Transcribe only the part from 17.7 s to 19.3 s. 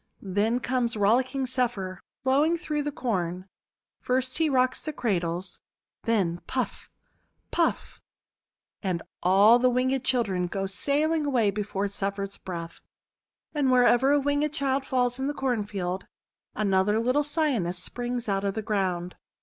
springs out of the ground.